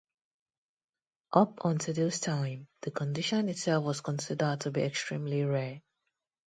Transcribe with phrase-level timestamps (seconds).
[1.31, 5.83] Up until this time, the condition itself was considered to be extremely rare.